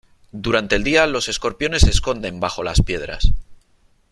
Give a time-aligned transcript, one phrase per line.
[0.31, 3.35] Durante el día los escorpiones se esconden bajo las piedras.